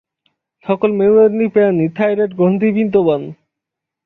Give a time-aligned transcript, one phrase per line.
[0.65, 3.21] সকল মেরুদন্ডী প্রাণীতে থাইরয়েড গ্রন্থি বিদ্যমান।